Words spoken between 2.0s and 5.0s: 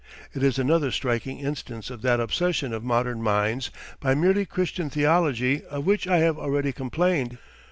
that obsession of modern minds by merely Christian